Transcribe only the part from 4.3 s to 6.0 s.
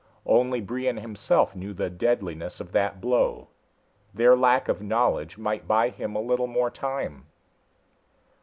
lack of knowledge might buy